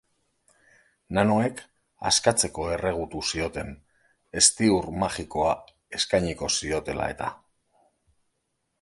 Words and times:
Nanoek, 1.17 1.61
askatzeko 2.11 2.65
erregutu 2.77 3.23
zioten, 3.35 3.71
ezti-ur 4.43 4.91
magikoa 5.05 5.55
eskainiko 6.01 6.53
ziotela 6.61 7.15
eta. 7.17 7.33